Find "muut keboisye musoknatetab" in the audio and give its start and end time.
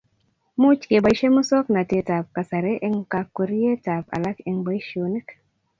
0.61-2.25